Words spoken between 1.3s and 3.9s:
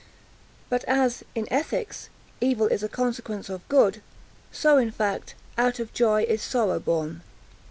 in ethics, evil is a consequence of